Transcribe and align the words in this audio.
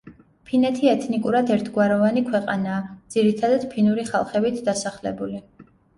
ფინეთი 0.51 0.87
ეთნიკურად 0.93 1.51
ერთგვაროვანი 1.55 2.23
ქვეყანაა, 2.29 2.79
ძირითადად 3.17 3.69
ფინური 3.75 4.07
ხალხებით 4.11 4.59
დასახლებული. 4.71 5.43